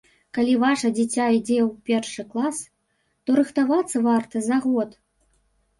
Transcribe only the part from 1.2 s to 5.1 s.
ідзе ў першы клас, то рыхтавацца варта за год.